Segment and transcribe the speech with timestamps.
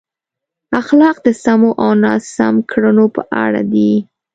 [0.79, 3.93] اخلاق د سمو او ناسم کړنو په اړه دي.